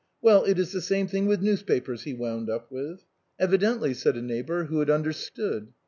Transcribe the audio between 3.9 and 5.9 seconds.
said a neighbor who had understood.